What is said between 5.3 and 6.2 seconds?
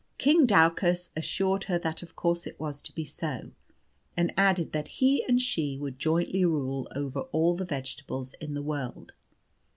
she would